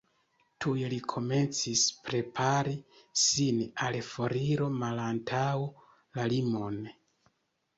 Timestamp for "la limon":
6.19-6.83